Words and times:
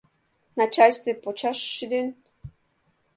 Начальстве 0.59 1.11
почаш 1.23 1.57
шӱден? 1.75 2.07